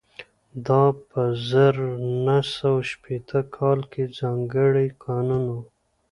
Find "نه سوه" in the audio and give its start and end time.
2.25-2.81